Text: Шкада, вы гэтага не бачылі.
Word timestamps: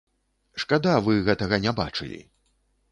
Шкада, 0.63 0.95
вы 1.09 1.19
гэтага 1.29 1.55
не 1.67 1.77
бачылі. 1.83 2.19